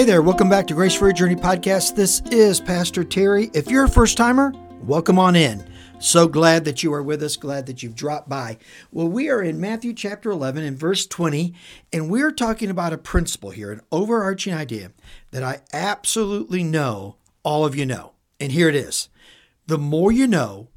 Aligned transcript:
Hey 0.00 0.06
there, 0.06 0.22
welcome 0.22 0.48
back 0.48 0.66
to 0.68 0.72
Grace 0.72 0.94
for 0.94 1.08
Your 1.08 1.12
Journey 1.12 1.36
podcast. 1.36 1.94
This 1.94 2.22
is 2.30 2.58
Pastor 2.58 3.04
Terry. 3.04 3.50
If 3.52 3.70
you're 3.70 3.84
a 3.84 3.88
first 3.88 4.16
timer, 4.16 4.54
welcome 4.80 5.18
on 5.18 5.36
in. 5.36 5.62
So 5.98 6.26
glad 6.26 6.64
that 6.64 6.82
you 6.82 6.90
are 6.94 7.02
with 7.02 7.22
us, 7.22 7.36
glad 7.36 7.66
that 7.66 7.82
you've 7.82 7.96
dropped 7.96 8.26
by. 8.26 8.56
Well, 8.90 9.08
we 9.08 9.28
are 9.28 9.42
in 9.42 9.60
Matthew 9.60 9.92
chapter 9.92 10.30
11 10.30 10.64
and 10.64 10.78
verse 10.78 11.06
20, 11.06 11.52
and 11.92 12.08
we're 12.08 12.30
talking 12.30 12.70
about 12.70 12.94
a 12.94 12.96
principle 12.96 13.50
here, 13.50 13.70
an 13.72 13.82
overarching 13.92 14.54
idea 14.54 14.92
that 15.32 15.42
I 15.42 15.60
absolutely 15.70 16.64
know 16.64 17.16
all 17.42 17.66
of 17.66 17.76
you 17.76 17.84
know. 17.84 18.14
And 18.40 18.52
here 18.52 18.70
it 18.70 18.74
is 18.74 19.10
the 19.66 19.76
more 19.76 20.10
you 20.10 20.26
know, 20.26 20.68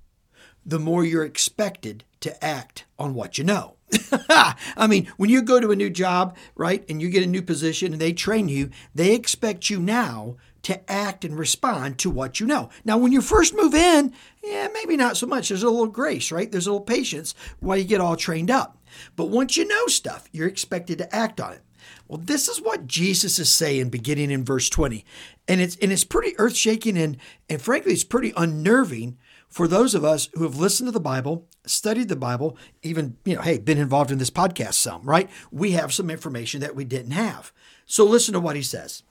the 0.65 0.79
more 0.79 1.05
you're 1.05 1.23
expected 1.23 2.03
to 2.19 2.43
act 2.43 2.83
on 2.99 3.13
what 3.13 3.37
you 3.37 3.45
know. 3.45 3.77
I 4.29 4.87
mean, 4.87 5.11
when 5.17 5.29
you 5.29 5.41
go 5.41 5.59
to 5.59 5.71
a 5.71 5.75
new 5.75 5.89
job, 5.89 6.35
right, 6.55 6.83
and 6.89 7.01
you 7.01 7.09
get 7.09 7.23
a 7.23 7.27
new 7.27 7.41
position 7.41 7.93
and 7.93 8.01
they 8.01 8.13
train 8.13 8.49
you, 8.49 8.69
they 8.93 9.13
expect 9.13 9.69
you 9.69 9.79
now 9.79 10.37
to 10.63 10.91
act 10.91 11.25
and 11.25 11.37
respond 11.37 11.99
to 11.99 12.09
what 12.09 12.39
you 12.39 12.47
know. 12.47 12.69
Now, 12.85 12.97
when 12.97 13.11
you 13.11 13.21
first 13.21 13.53
move 13.53 13.73
in, 13.73 14.13
yeah, 14.43 14.69
maybe 14.73 14.95
not 14.95 15.17
so 15.17 15.27
much. 15.27 15.49
There's 15.49 15.63
a 15.63 15.69
little 15.69 15.87
grace, 15.87 16.31
right? 16.31 16.49
There's 16.49 16.67
a 16.67 16.71
little 16.71 16.85
patience 16.85 17.35
while 17.59 17.77
you 17.77 17.83
get 17.83 18.01
all 18.01 18.15
trained 18.15 18.49
up. 18.49 18.77
But 19.15 19.25
once 19.25 19.57
you 19.57 19.67
know 19.67 19.87
stuff, 19.87 20.29
you're 20.31 20.47
expected 20.47 20.97
to 20.99 21.15
act 21.15 21.41
on 21.41 21.53
it. 21.53 21.61
Well, 22.07 22.21
this 22.23 22.47
is 22.47 22.61
what 22.61 22.87
Jesus 22.87 23.39
is 23.39 23.49
saying 23.49 23.89
beginning 23.89 24.31
in 24.31 24.45
verse 24.45 24.69
20. 24.69 25.05
And 25.47 25.59
it's 25.59 25.75
and 25.77 25.91
it's 25.91 26.03
pretty 26.03 26.37
earth-shaking 26.37 26.97
and 26.97 27.17
and 27.49 27.61
frankly 27.61 27.93
it's 27.93 28.03
pretty 28.03 28.33
unnerving 28.37 29.17
for 29.53 29.67
those 29.67 29.93
of 29.93 30.03
us 30.03 30.29
who 30.33 30.41
have 30.43 30.57
listened 30.57 30.87
to 30.87 30.91
the 30.91 30.99
Bible, 30.99 31.47
studied 31.63 32.09
the 32.09 32.15
Bible, 32.15 32.57
even, 32.81 33.17
you 33.23 33.35
know, 33.35 33.43
hey, 33.43 33.59
been 33.59 33.77
involved 33.77 34.09
in 34.09 34.17
this 34.17 34.31
podcast 34.31 34.73
some, 34.73 35.03
right? 35.03 35.29
We 35.51 35.73
have 35.73 35.93
some 35.93 36.09
information 36.09 36.59
that 36.61 36.75
we 36.75 36.85
didn't 36.85 37.11
have. 37.11 37.51
So 37.85 38.03
listen 38.03 38.33
to 38.33 38.39
what 38.39 38.55
he 38.55 38.63
says. 38.63 39.03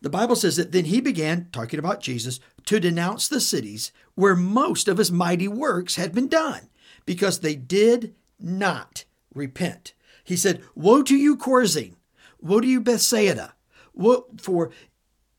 The 0.00 0.10
Bible 0.10 0.36
says 0.36 0.54
that 0.56 0.70
then 0.70 0.84
he 0.84 1.00
began, 1.00 1.48
talking 1.50 1.80
about 1.80 2.00
Jesus, 2.00 2.38
to 2.66 2.78
denounce 2.78 3.26
the 3.26 3.40
cities 3.40 3.90
where 4.14 4.36
most 4.36 4.86
of 4.86 4.98
his 4.98 5.10
mighty 5.10 5.48
works 5.48 5.96
had 5.96 6.14
been 6.14 6.28
done 6.28 6.70
because 7.04 7.40
they 7.40 7.56
did 7.56 8.14
not 8.38 9.04
repent. 9.34 9.92
He 10.22 10.36
said, 10.36 10.62
Woe 10.76 11.02
to 11.02 11.16
you, 11.16 11.36
Chorazin! 11.36 11.96
Woe 12.40 12.60
to 12.60 12.66
you, 12.66 12.80
Bethsaida! 12.80 13.54
Woe, 13.92 14.26
for 14.40 14.70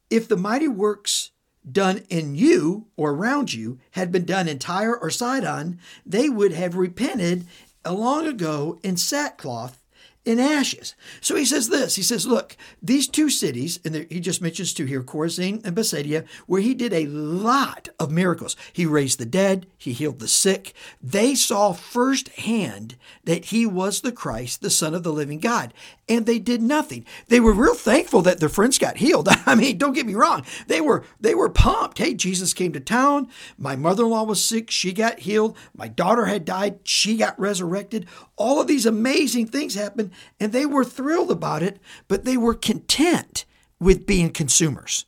if 0.10 0.28
the 0.28 0.36
mighty 0.36 0.68
works 0.68 1.32
done 1.70 2.04
in 2.10 2.36
you 2.36 2.88
or 2.96 3.12
around 3.12 3.54
you 3.54 3.80
had 3.92 4.12
been 4.12 4.26
done 4.26 4.48
in 4.48 4.60
Tyre 4.60 4.96
or 4.96 5.10
Sidon, 5.10 5.80
they 6.06 6.30
would 6.30 6.54
have 6.54 6.76
repented 6.76 7.46
a 7.84 7.94
long 7.94 8.28
ago 8.28 8.80
in 8.84 8.98
sackcloth 8.98 9.81
in 10.24 10.40
ashes. 10.40 10.96
So 11.20 11.36
he 11.36 11.46
says 11.46 11.70
this. 11.70 11.96
He 11.96 12.04
says, 12.04 12.28
look, 12.28 12.56
these 12.82 13.08
two 13.08 13.30
cities, 13.30 13.80
and 13.84 14.08
he 14.10 14.20
just 14.20 14.42
mentions 14.42 14.74
two 14.74 14.86
here, 14.86 15.02
Chorazin 15.02 15.66
and 15.66 15.76
Bethsaida, 15.76 16.26
where 16.46 16.62
he 16.62 16.76
did 16.76 16.94
a 16.94 17.08
lot 17.08 17.90
of 18.00 18.12
miracles. 18.12 18.56
He 18.72 18.86
raised 18.86 19.20
the 19.20 19.26
dead, 19.26 19.66
he 19.78 19.94
healed 19.94 20.20
the 20.20 20.28
sick. 20.28 20.74
They 21.02 21.34
saw 21.34 21.74
firsthand 21.74 22.98
that 23.24 23.46
he 23.46 23.66
was 23.66 24.02
the 24.02 24.12
Christ, 24.12 24.62
the 24.62 24.70
Son 24.70 24.94
of 24.94 25.04
the 25.04 25.14
living 25.14 25.40
God, 25.40 25.74
and 26.08 26.26
they 26.26 26.40
did 26.40 26.62
nothing. 26.62 27.06
They 27.28 27.40
were 27.40 27.54
real 27.54 27.74
thankful 27.74 28.22
that 28.24 28.40
their 28.40 28.50
friends 28.50 28.78
got 28.78 28.98
healed. 28.98 29.28
I 29.46 29.56
mean, 29.56 29.78
don't 29.78 29.94
get 29.94 30.06
me 30.06 30.14
wrong. 30.14 30.46
They 30.68 30.82
were 30.82 31.04
they 31.20 31.34
were 31.34 31.50
pumped. 31.50 31.98
Hey, 31.98 32.14
Jesus 32.14 32.54
came 32.54 32.74
to 32.74 32.80
town. 32.80 33.30
My 33.58 33.76
mother-in-law 33.76 34.24
was 34.24 34.44
sick, 34.44 34.70
she 34.70 34.94
got 34.94 35.20
healed. 35.20 35.58
My 35.76 35.88
daughter 35.88 36.26
had 36.26 36.46
died, 36.46 36.80
she 36.84 37.18
got 37.18 37.40
resurrected. 37.40 38.08
All 38.36 38.62
of 38.62 38.68
these 38.68 38.86
amazing 38.86 39.48
things 39.48 39.76
happened 39.76 40.11
and 40.40 40.52
they 40.52 40.66
were 40.66 40.84
thrilled 40.86 41.32
about 41.32 41.64
it, 41.64 41.80
but 42.08 42.26
they 42.26 42.38
were 42.38 42.54
content 42.54 43.46
with 43.80 44.06
being 44.06 44.30
consumers. 44.30 45.06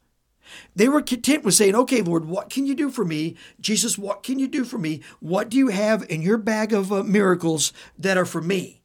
They 0.76 0.88
were 0.88 1.02
content 1.02 1.44
with 1.44 1.54
saying, 1.54 1.76
Okay, 1.76 2.02
Lord, 2.02 2.26
what 2.26 2.50
can 2.50 2.66
you 2.66 2.76
do 2.76 2.90
for 2.90 3.06
me? 3.06 3.36
Jesus, 3.60 3.98
what 3.98 4.24
can 4.24 4.40
you 4.40 4.48
do 4.48 4.64
for 4.64 4.78
me? 4.78 5.02
What 5.20 5.50
do 5.50 5.58
you 5.58 5.70
have 5.70 6.06
in 6.10 6.22
your 6.22 6.38
bag 6.38 6.74
of 6.74 6.92
uh, 6.92 7.04
miracles 7.04 7.74
that 7.98 8.18
are 8.18 8.26
for 8.26 8.42
me? 8.42 8.82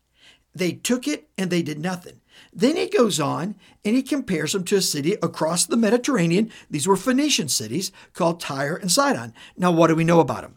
They 0.55 0.73
took 0.73 1.07
it 1.07 1.29
and 1.37 1.51
they 1.51 1.63
did 1.63 1.79
nothing. 1.79 2.21
Then 2.53 2.77
he 2.77 2.89
goes 2.89 3.21
on 3.21 3.55
and 3.85 3.95
he 3.95 4.03
compares 4.03 4.53
them 4.53 4.65
to 4.65 4.77
a 4.77 4.83
city 4.83 5.17
across 5.23 5.67
the 5.67 5.77
Mediterranean. 5.77 6.51
These 6.71 6.89
were 6.89 6.97
Phoenician 6.97 7.49
cities 7.49 7.93
called 8.13 8.41
Tyre 8.41 8.77
and 8.77 8.91
Sidon. 8.91 9.35
Now, 9.57 9.71
what 9.71 9.89
do 9.89 9.95
we 9.95 10.05
know 10.05 10.21
about 10.21 10.43
them? 10.43 10.57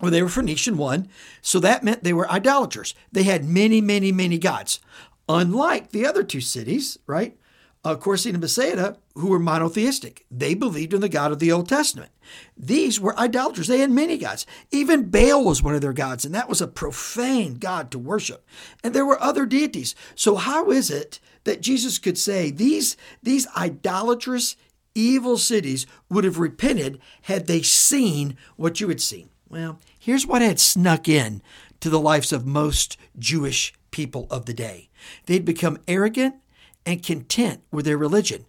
Well, 0.00 0.10
they 0.10 0.22
were 0.22 0.28
Phoenician 0.28 0.76
one, 0.76 1.08
so 1.40 1.58
that 1.60 1.82
meant 1.82 2.04
they 2.04 2.12
were 2.12 2.30
idolaters. 2.30 2.94
They 3.12 3.22
had 3.22 3.44
many, 3.44 3.80
many, 3.80 4.12
many 4.12 4.38
gods. 4.38 4.80
Unlike 5.28 5.90
the 5.90 6.06
other 6.06 6.22
two 6.22 6.42
cities, 6.42 6.98
right? 7.06 7.36
Uh, 7.82 7.94
Chorazin 7.94 8.30
and 8.30 8.40
Bethsaida, 8.40 8.98
who 9.14 9.28
were 9.28 9.38
monotheistic. 9.38 10.26
They 10.30 10.54
believed 10.54 10.92
in 10.92 11.00
the 11.00 11.08
God 11.08 11.32
of 11.32 11.38
the 11.38 11.52
Old 11.52 11.68
Testament. 11.68 12.10
These 12.56 13.00
were 13.00 13.18
idolaters. 13.18 13.68
They 13.68 13.78
had 13.78 13.90
many 13.90 14.18
gods. 14.18 14.44
Even 14.70 15.08
Baal 15.08 15.44
was 15.44 15.62
one 15.62 15.74
of 15.74 15.80
their 15.80 15.92
gods, 15.92 16.24
and 16.24 16.34
that 16.34 16.48
was 16.48 16.60
a 16.60 16.66
profane 16.66 17.54
God 17.54 17.90
to 17.92 17.98
worship. 17.98 18.44
And 18.82 18.92
there 18.92 19.06
were 19.06 19.22
other 19.22 19.46
deities. 19.46 19.94
So 20.14 20.34
how 20.34 20.70
is 20.70 20.90
it 20.90 21.20
that 21.44 21.62
Jesus 21.62 21.98
could 21.98 22.18
say 22.18 22.50
these, 22.50 22.96
these 23.22 23.46
idolatrous, 23.56 24.56
evil 24.94 25.38
cities 25.38 25.86
would 26.10 26.24
have 26.24 26.38
repented 26.38 27.00
had 27.22 27.46
they 27.46 27.62
seen 27.62 28.36
what 28.56 28.80
you 28.80 28.88
had 28.88 29.00
seen? 29.00 29.30
Well, 29.48 29.78
here's 29.98 30.26
what 30.26 30.42
had 30.42 30.58
snuck 30.58 31.08
in 31.08 31.40
to 31.80 31.88
the 31.88 32.00
lives 32.00 32.32
of 32.32 32.46
most 32.46 32.96
Jewish 33.18 33.72
people 33.90 34.26
of 34.30 34.46
the 34.46 34.54
day. 34.54 34.90
They'd 35.26 35.44
become 35.44 35.78
arrogant 35.86 36.36
and 36.84 37.02
content 37.02 37.62
with 37.70 37.84
their 37.84 37.98
religion. 37.98 38.46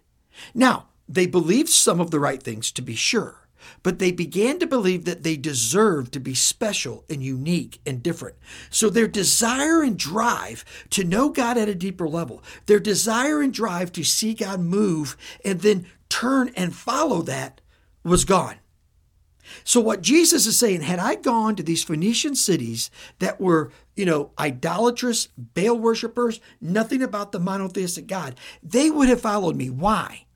Now, 0.54 0.88
they 1.08 1.26
believed 1.26 1.68
some 1.68 2.00
of 2.00 2.10
the 2.10 2.20
right 2.20 2.42
things 2.42 2.70
to 2.72 2.82
be 2.82 2.94
sure, 2.94 3.48
but 3.82 3.98
they 3.98 4.12
began 4.12 4.58
to 4.58 4.66
believe 4.66 5.04
that 5.04 5.22
they 5.22 5.36
deserved 5.36 6.12
to 6.12 6.20
be 6.20 6.34
special 6.34 7.04
and 7.08 7.22
unique 7.22 7.80
and 7.86 8.02
different. 8.02 8.36
So 8.68 8.90
their 8.90 9.08
desire 9.08 9.82
and 9.82 9.98
drive 9.98 10.64
to 10.90 11.04
know 11.04 11.30
God 11.30 11.56
at 11.56 11.68
a 11.68 11.74
deeper 11.74 12.08
level, 12.08 12.42
their 12.66 12.80
desire 12.80 13.40
and 13.40 13.52
drive 13.52 13.92
to 13.92 14.04
see 14.04 14.34
God 14.34 14.60
move 14.60 15.16
and 15.44 15.60
then 15.60 15.86
turn 16.08 16.50
and 16.56 16.74
follow 16.74 17.22
that 17.22 17.60
was 18.04 18.24
gone. 18.24 18.56
So 19.64 19.80
what 19.80 20.02
Jesus 20.02 20.46
is 20.46 20.58
saying, 20.58 20.82
had 20.82 20.98
I 20.98 21.14
gone 21.14 21.56
to 21.56 21.62
these 21.62 21.84
Phoenician 21.84 22.34
cities 22.34 22.90
that 23.18 23.40
were, 23.40 23.70
you 23.96 24.04
know, 24.04 24.30
idolatrous, 24.38 25.28
Baal 25.36 25.78
worshippers, 25.78 26.40
nothing 26.60 27.02
about 27.02 27.32
the 27.32 27.40
monotheistic 27.40 28.06
God, 28.06 28.36
they 28.62 28.90
would 28.90 29.08
have 29.08 29.20
followed 29.20 29.56
me. 29.56 29.70
Why? 29.70 30.26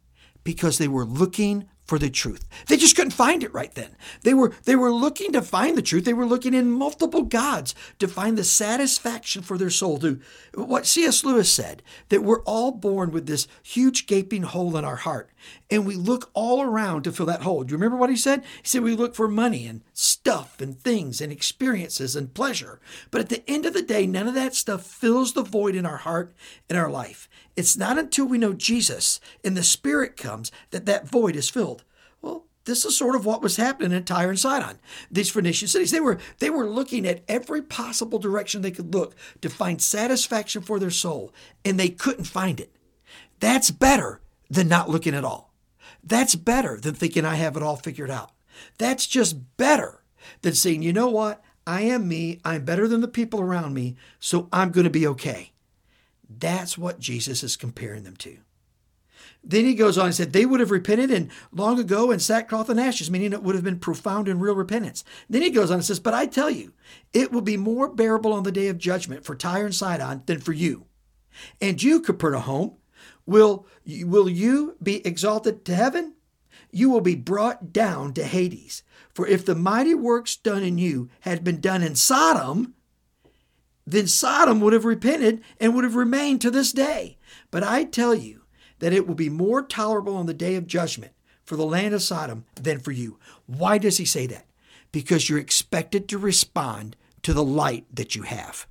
Because 0.44 0.78
they 0.78 0.88
were 0.88 1.04
looking 1.04 1.68
for 1.84 1.98
the 1.98 2.08
truth. 2.08 2.48
They 2.68 2.76
just 2.76 2.96
couldn't 2.96 3.10
find 3.10 3.42
it 3.42 3.52
right 3.52 3.74
then. 3.74 3.96
They 4.22 4.34
were 4.34 4.54
they 4.64 4.76
were 4.76 4.92
looking 4.92 5.32
to 5.32 5.42
find 5.42 5.76
the 5.76 5.82
truth. 5.82 6.04
They 6.04 6.14
were 6.14 6.26
looking 6.26 6.54
in 6.54 6.70
multiple 6.70 7.22
gods 7.22 7.74
to 7.98 8.08
find 8.08 8.38
the 8.38 8.44
satisfaction 8.44 9.42
for 9.42 9.58
their 9.58 9.70
soul. 9.70 9.98
To 9.98 10.18
what 10.54 10.86
C.S. 10.86 11.24
Lewis 11.24 11.52
said 11.52 11.82
that 12.08 12.22
we're 12.22 12.42
all 12.44 12.70
born 12.70 13.10
with 13.10 13.26
this 13.26 13.48
huge 13.62 14.06
gaping 14.06 14.42
hole 14.42 14.76
in 14.76 14.84
our 14.84 14.96
heart, 14.96 15.30
and 15.72 15.86
we 15.86 15.94
look 15.94 16.30
all 16.34 16.60
around 16.60 17.02
to 17.02 17.12
fill 17.12 17.24
that 17.24 17.42
hole. 17.42 17.64
Do 17.64 17.72
you 17.72 17.78
remember 17.78 17.96
what 17.96 18.10
he 18.10 18.16
said? 18.16 18.44
He 18.62 18.68
said 18.68 18.82
we 18.82 18.94
look 18.94 19.14
for 19.14 19.26
money 19.26 19.66
and 19.66 19.80
stuff 19.94 20.60
and 20.60 20.78
things 20.78 21.22
and 21.22 21.32
experiences 21.32 22.14
and 22.14 22.34
pleasure. 22.34 22.78
But 23.10 23.22
at 23.22 23.30
the 23.30 23.42
end 23.50 23.64
of 23.64 23.72
the 23.72 23.80
day, 23.80 24.06
none 24.06 24.28
of 24.28 24.34
that 24.34 24.54
stuff 24.54 24.84
fills 24.84 25.32
the 25.32 25.42
void 25.42 25.74
in 25.74 25.86
our 25.86 25.96
heart 25.96 26.34
and 26.68 26.78
our 26.78 26.90
life. 26.90 27.26
It's 27.56 27.74
not 27.74 27.98
until 27.98 28.26
we 28.26 28.36
know 28.36 28.52
Jesus 28.52 29.18
and 29.42 29.56
the 29.56 29.62
Spirit 29.62 30.18
comes 30.18 30.52
that 30.72 30.84
that 30.84 31.08
void 31.08 31.36
is 31.36 31.48
filled. 31.48 31.84
Well, 32.20 32.44
this 32.66 32.84
is 32.84 32.94
sort 32.94 33.16
of 33.16 33.24
what 33.24 33.40
was 33.40 33.56
happening 33.56 33.92
in 33.92 34.04
Tyre 34.04 34.28
and 34.28 34.38
Sidon. 34.38 34.78
These 35.10 35.30
Phoenician 35.30 35.68
cities, 35.68 35.90
they 35.90 36.00
were 36.00 36.18
they 36.38 36.50
were 36.50 36.68
looking 36.68 37.06
at 37.06 37.24
every 37.28 37.62
possible 37.62 38.18
direction 38.18 38.60
they 38.60 38.70
could 38.70 38.92
look 38.92 39.14
to 39.40 39.48
find 39.48 39.80
satisfaction 39.80 40.60
for 40.60 40.78
their 40.78 40.90
soul, 40.90 41.32
and 41.64 41.80
they 41.80 41.88
couldn't 41.88 42.24
find 42.24 42.60
it. 42.60 42.76
That's 43.40 43.70
better 43.70 44.20
than 44.50 44.68
not 44.68 44.90
looking 44.90 45.14
at 45.14 45.24
all. 45.24 45.51
That's 46.02 46.34
better 46.34 46.78
than 46.78 46.94
thinking 46.94 47.24
I 47.24 47.36
have 47.36 47.56
it 47.56 47.62
all 47.62 47.76
figured 47.76 48.10
out. 48.10 48.32
That's 48.78 49.06
just 49.06 49.56
better 49.56 50.02
than 50.42 50.54
saying, 50.54 50.82
you 50.82 50.92
know 50.92 51.08
what? 51.08 51.42
I 51.66 51.82
am 51.82 52.08
me. 52.08 52.40
I'm 52.44 52.64
better 52.64 52.88
than 52.88 53.00
the 53.00 53.08
people 53.08 53.40
around 53.40 53.74
me, 53.74 53.96
so 54.18 54.48
I'm 54.52 54.70
going 54.70 54.84
to 54.84 54.90
be 54.90 55.06
okay. 55.06 55.52
That's 56.28 56.76
what 56.76 56.98
Jesus 56.98 57.42
is 57.42 57.56
comparing 57.56 58.02
them 58.02 58.16
to. 58.16 58.38
Then 59.44 59.64
he 59.64 59.74
goes 59.74 59.98
on 59.98 60.06
and 60.06 60.14
said, 60.14 60.32
They 60.32 60.46
would 60.46 60.60
have 60.60 60.70
repented 60.70 61.10
and 61.10 61.30
long 61.52 61.78
ago 61.78 62.10
in 62.10 62.20
sackcloth 62.20 62.68
and 62.68 62.80
ashes, 62.80 63.10
meaning 63.10 63.32
it 63.32 63.42
would 63.42 63.54
have 63.54 63.64
been 63.64 63.78
profound 63.78 64.28
and 64.28 64.40
real 64.40 64.54
repentance. 64.54 65.04
Then 65.28 65.42
he 65.42 65.50
goes 65.50 65.70
on 65.70 65.76
and 65.76 65.84
says, 65.84 66.00
But 66.00 66.14
I 66.14 66.26
tell 66.26 66.50
you, 66.50 66.72
it 67.12 67.32
will 67.32 67.40
be 67.40 67.56
more 67.56 67.88
bearable 67.88 68.32
on 68.32 68.44
the 68.44 68.52
day 68.52 68.68
of 68.68 68.78
judgment 68.78 69.24
for 69.24 69.34
Tyre 69.34 69.64
and 69.64 69.74
Sidon 69.74 70.22
than 70.26 70.40
for 70.40 70.52
you. 70.52 70.86
And 71.60 71.82
you, 71.82 72.00
Capernaum, 72.00 72.74
will, 73.26 73.66
will 73.86 74.28
you 74.28 74.76
be 74.82 75.06
exalted 75.06 75.64
to 75.64 75.74
heaven? 75.74 76.14
You 76.70 76.90
will 76.90 77.00
be 77.00 77.14
brought 77.14 77.72
down 77.72 78.14
to 78.14 78.24
Hades. 78.24 78.82
For 79.14 79.26
if 79.26 79.44
the 79.44 79.54
mighty 79.54 79.94
works 79.94 80.36
done 80.36 80.62
in 80.62 80.78
you 80.78 81.10
had 81.20 81.44
been 81.44 81.60
done 81.60 81.82
in 81.82 81.94
Sodom, 81.94 82.74
then 83.86 84.06
Sodom 84.06 84.60
would 84.60 84.72
have 84.72 84.84
repented 84.84 85.42
and 85.60 85.74
would 85.74 85.84
have 85.84 85.96
remained 85.96 86.40
to 86.42 86.50
this 86.50 86.72
day. 86.72 87.18
But 87.50 87.62
I 87.62 87.84
tell 87.84 88.14
you 88.14 88.42
that 88.78 88.92
it 88.92 89.06
will 89.06 89.14
be 89.14 89.28
more 89.28 89.62
tolerable 89.62 90.16
on 90.16 90.26
the 90.26 90.34
day 90.34 90.56
of 90.56 90.66
judgment 90.66 91.12
for 91.44 91.56
the 91.56 91.66
land 91.66 91.94
of 91.94 92.02
Sodom 92.02 92.44
than 92.54 92.78
for 92.78 92.92
you. 92.92 93.18
Why 93.46 93.78
does 93.78 93.98
he 93.98 94.04
say 94.04 94.26
that? 94.28 94.46
Because 94.92 95.28
you're 95.28 95.38
expected 95.38 96.08
to 96.08 96.18
respond 96.18 96.96
to 97.22 97.32
the 97.32 97.44
light 97.44 97.86
that 97.92 98.14
you 98.14 98.22
have. 98.22 98.66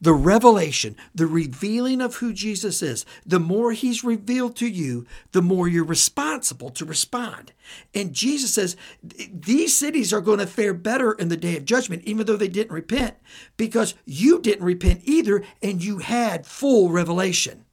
The 0.00 0.12
revelation, 0.12 0.96
the 1.14 1.26
revealing 1.26 2.00
of 2.00 2.16
who 2.16 2.32
Jesus 2.32 2.82
is, 2.82 3.04
the 3.24 3.40
more 3.40 3.72
he's 3.72 4.04
revealed 4.04 4.56
to 4.56 4.68
you, 4.68 5.06
the 5.32 5.42
more 5.42 5.68
you're 5.68 5.84
responsible 5.84 6.70
to 6.70 6.84
respond. 6.84 7.52
And 7.94 8.12
Jesus 8.12 8.54
says 8.54 8.76
these 9.02 9.76
cities 9.76 10.12
are 10.12 10.20
going 10.20 10.38
to 10.38 10.46
fare 10.46 10.74
better 10.74 11.12
in 11.12 11.28
the 11.28 11.36
day 11.36 11.56
of 11.56 11.64
judgment, 11.64 12.02
even 12.04 12.26
though 12.26 12.36
they 12.36 12.48
didn't 12.48 12.74
repent, 12.74 13.16
because 13.56 13.94
you 14.04 14.40
didn't 14.40 14.64
repent 14.64 15.02
either 15.04 15.42
and 15.62 15.82
you 15.82 15.98
had 15.98 16.46
full 16.46 16.90
revelation. 16.90 17.64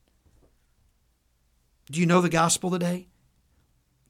Do 1.91 1.99
you 1.99 2.05
know 2.05 2.21
the 2.21 2.29
gospel 2.29 2.69
today? 2.69 3.07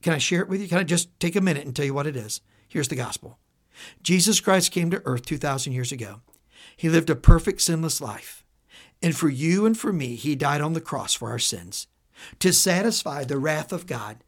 Can 0.02 0.12
I 0.12 0.18
share 0.18 0.40
it 0.40 0.48
with 0.48 0.60
you? 0.60 0.68
Can 0.68 0.78
I 0.78 0.84
just 0.84 1.08
take 1.20 1.36
a 1.36 1.40
minute 1.40 1.66
and 1.66 1.74
tell 1.74 1.84
you 1.84 1.94
what 1.94 2.06
it 2.06 2.16
is? 2.16 2.40
Here's 2.68 2.88
the 2.88 2.96
gospel 2.96 3.38
Jesus 4.02 4.40
Christ 4.40 4.72
came 4.72 4.90
to 4.90 5.02
earth 5.04 5.24
2,000 5.26 5.72
years 5.72 5.92
ago. 5.92 6.20
He 6.76 6.88
lived 6.88 7.10
a 7.10 7.16
perfect, 7.16 7.60
sinless 7.60 8.00
life. 8.00 8.44
And 9.02 9.16
for 9.16 9.28
you 9.28 9.66
and 9.66 9.78
for 9.78 9.92
me, 9.92 10.14
He 10.14 10.34
died 10.34 10.60
on 10.60 10.72
the 10.72 10.80
cross 10.80 11.14
for 11.14 11.30
our 11.30 11.38
sins 11.38 11.86
to 12.38 12.52
satisfy 12.52 13.24
the 13.24 13.38
wrath 13.38 13.72
of 13.72 13.86
God, 13.86 14.18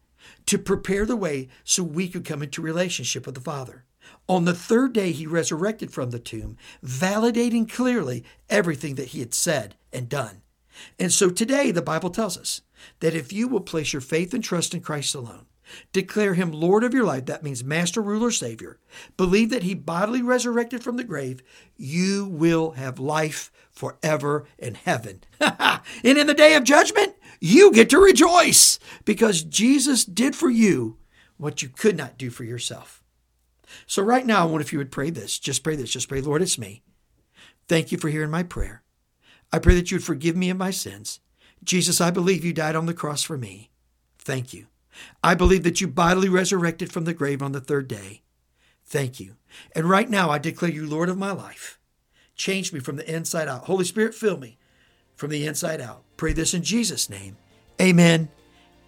to 0.47 0.57
prepare 0.57 1.05
the 1.05 1.15
way 1.15 1.47
so 1.63 1.83
we 1.83 2.07
could 2.07 2.25
come 2.25 2.41
into 2.41 2.61
relationship 2.61 3.25
with 3.25 3.35
the 3.35 3.41
Father. 3.41 3.85
On 4.27 4.45
the 4.45 4.53
third 4.53 4.93
day, 4.93 5.11
He 5.11 5.27
resurrected 5.27 5.91
from 5.91 6.09
the 6.09 6.19
tomb, 6.19 6.57
validating 6.83 7.71
clearly 7.71 8.23
everything 8.49 8.95
that 8.95 9.09
He 9.09 9.19
had 9.19 9.33
said 9.33 9.75
and 9.91 10.09
done. 10.09 10.41
And 10.97 11.11
so 11.11 11.29
today, 11.29 11.71
the 11.71 11.81
Bible 11.81 12.09
tells 12.09 12.37
us 12.37 12.61
that 12.99 13.15
if 13.15 13.31
you 13.31 13.47
will 13.47 13.61
place 13.61 13.93
your 13.93 14.01
faith 14.01 14.33
and 14.33 14.43
trust 14.43 14.73
in 14.73 14.81
Christ 14.81 15.13
alone, 15.13 15.45
Declare 15.91 16.33
him 16.33 16.51
Lord 16.51 16.83
of 16.83 16.93
your 16.93 17.05
life. 17.05 17.25
That 17.25 17.43
means 17.43 17.63
Master, 17.63 18.01
Ruler, 18.01 18.31
Savior. 18.31 18.79
Believe 19.17 19.49
that 19.49 19.63
he 19.63 19.73
bodily 19.73 20.21
resurrected 20.21 20.83
from 20.83 20.97
the 20.97 21.03
grave. 21.03 21.41
You 21.77 22.25
will 22.25 22.71
have 22.71 22.99
life 22.99 23.51
forever 23.71 24.45
in 24.57 24.75
heaven. 24.75 25.23
and 25.39 25.81
in 26.03 26.27
the 26.27 26.33
day 26.33 26.55
of 26.55 26.63
judgment, 26.63 27.15
you 27.39 27.71
get 27.71 27.89
to 27.89 27.99
rejoice 27.99 28.79
because 29.05 29.43
Jesus 29.43 30.05
did 30.05 30.35
for 30.35 30.49
you 30.49 30.97
what 31.37 31.61
you 31.61 31.69
could 31.69 31.97
not 31.97 32.17
do 32.17 32.29
for 32.29 32.43
yourself. 32.43 33.03
So, 33.87 34.03
right 34.03 34.25
now, 34.25 34.43
I 34.43 34.45
wonder 34.45 34.61
if 34.61 34.71
you 34.71 34.79
would 34.79 34.91
pray 34.91 35.09
this. 35.09 35.39
Just 35.39 35.63
pray 35.63 35.75
this. 35.75 35.89
Just 35.89 36.07
pray, 36.07 36.21
Lord, 36.21 36.41
it's 36.41 36.59
me. 36.59 36.83
Thank 37.67 37.91
you 37.91 37.97
for 37.97 38.09
hearing 38.09 38.29
my 38.29 38.43
prayer. 38.43 38.83
I 39.51 39.59
pray 39.59 39.75
that 39.75 39.91
you 39.91 39.97
would 39.97 40.03
forgive 40.03 40.35
me 40.35 40.49
of 40.49 40.57
my 40.57 40.71
sins. 40.71 41.19
Jesus, 41.63 42.01
I 42.01 42.11
believe 42.11 42.45
you 42.45 42.53
died 42.53 42.75
on 42.75 42.85
the 42.85 42.93
cross 42.93 43.23
for 43.23 43.37
me. 43.37 43.71
Thank 44.19 44.53
you. 44.53 44.67
I 45.23 45.35
believe 45.35 45.63
that 45.63 45.81
you 45.81 45.87
bodily 45.87 46.29
resurrected 46.29 46.91
from 46.91 47.05
the 47.05 47.13
grave 47.13 47.41
on 47.41 47.51
the 47.51 47.61
third 47.61 47.87
day. 47.87 48.21
Thank 48.85 49.19
you. 49.19 49.35
And 49.75 49.89
right 49.89 50.09
now, 50.09 50.29
I 50.29 50.37
declare 50.37 50.71
you 50.71 50.85
Lord 50.85 51.09
of 51.09 51.17
my 51.17 51.31
life. 51.31 51.79
Change 52.35 52.73
me 52.73 52.79
from 52.79 52.95
the 52.95 53.15
inside 53.15 53.47
out. 53.47 53.65
Holy 53.65 53.85
Spirit, 53.85 54.13
fill 54.13 54.37
me 54.37 54.57
from 55.15 55.29
the 55.29 55.45
inside 55.45 55.81
out. 55.81 56.03
Pray 56.17 56.33
this 56.33 56.53
in 56.53 56.63
Jesus' 56.63 57.09
name. 57.09 57.37
Amen 57.81 58.29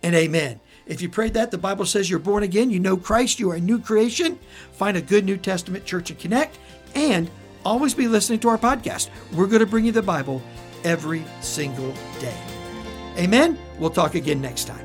and 0.04 0.16
amen. 0.16 0.60
If 0.86 1.02
you 1.02 1.10
prayed 1.10 1.34
that, 1.34 1.52
the 1.52 1.58
Bible 1.58 1.86
says 1.86 2.10
you're 2.10 2.20
born 2.20 2.44
again, 2.44 2.70
you 2.70 2.80
know 2.80 2.98
Christ, 2.98 3.40
you 3.40 3.50
are 3.52 3.56
a 3.56 3.60
new 3.60 3.80
creation. 3.80 4.38
Find 4.74 4.96
a 4.98 5.02
good 5.02 5.26
New 5.26 5.38
Testament 5.38 5.86
church 5.86 6.12
and 6.12 6.20
connect, 6.20 6.60
and 6.94 7.30
always 7.66 7.96
be 7.96 8.08
listening 8.08 8.40
to 8.42 8.50
our 8.50 8.58
podcast. 8.58 9.10
We're 9.34 9.48
going 9.48 9.62
to 9.62 9.66
bring 9.66 9.86
you 9.86 9.92
the 9.92 10.04
Bible 10.04 10.44
every 10.84 11.24
single 11.42 11.94
day. 12.20 12.38
Amen. 13.18 13.58
We'll 13.80 13.90
talk 13.90 14.14
again 14.14 14.42
next 14.42 14.66
time. 14.66 14.85